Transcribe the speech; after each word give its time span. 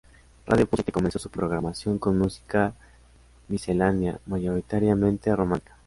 Radio 0.47 0.65
Punto 0.65 0.77
Siete 0.77 0.91
comenzó 0.91 1.19
su 1.19 1.29
programación, 1.29 1.99
con 1.99 2.17
música 2.17 2.73
miscelánea, 3.49 4.19
mayoritariamente 4.25 5.35
romántica. 5.35 5.77